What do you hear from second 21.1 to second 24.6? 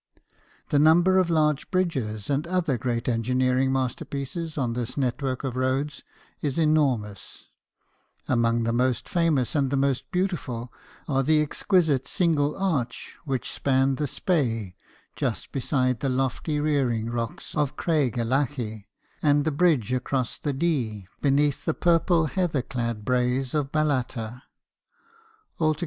beneath the purple heather clad braes of Ballater. Alto THOMAS